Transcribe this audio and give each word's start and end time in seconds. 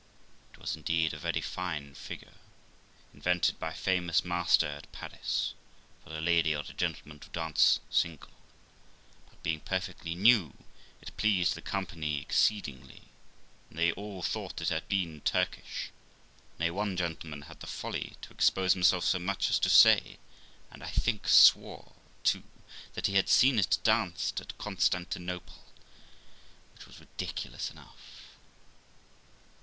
It 0.55 0.59
was, 0.59 0.75
indeed, 0.75 1.13
a 1.13 1.19
very 1.19 1.41
fine 1.41 1.93
figure, 1.93 2.33
invented 3.13 3.59
by 3.59 3.69
a 3.69 3.73
famous 3.75 4.25
master 4.25 4.65
at 4.67 4.91
Paris, 4.91 5.53
for 6.03 6.11
a 6.11 6.19
lady 6.19 6.55
or 6.55 6.63
a 6.67 6.73
gentleman 6.73 7.19
to 7.19 7.29
dance 7.29 7.79
single; 7.91 8.31
but, 9.29 9.43
being 9.43 9.59
perfectly 9.59 10.15
new, 10.15 10.55
it 11.03 11.15
pleased 11.17 11.53
the 11.53 11.61
company 11.61 12.19
exceedingly, 12.19 13.03
and 13.69 13.77
they 13.77 13.91
all 13.91 14.23
thought 14.23 14.59
it 14.59 14.69
had 14.69 14.89
been 14.89 15.21
Turkish; 15.21 15.91
nay, 16.57 16.71
one 16.71 16.97
gentleman 16.97 17.43
had 17.43 17.59
the 17.59 17.67
folly 17.67 18.15
to 18.23 18.33
expose 18.33 18.73
himself 18.73 19.05
so 19.05 19.19
much 19.19 19.51
as 19.51 19.59
to 19.59 19.69
say, 19.69 20.17
and 20.71 20.81
I 20.83 20.89
think 20.89 21.27
swore 21.27 21.91
too, 22.23 22.41
that 22.95 23.05
he 23.05 23.17
had 23.17 23.29
seen 23.29 23.59
it 23.59 23.77
danced 23.83 24.41
at 24.41 24.57
Constantinople, 24.57 25.63
which 26.73 26.87
was 26.87 26.99
ridiculous 26.99 27.69
enough. 27.69 28.31